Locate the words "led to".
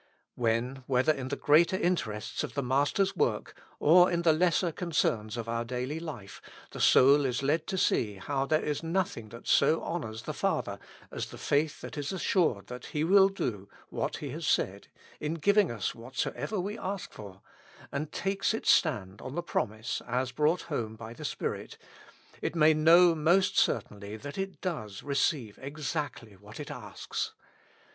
7.43-7.77